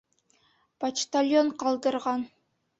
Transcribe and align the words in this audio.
Почтальон 0.85 1.53
ҡалдырған! 1.63 2.29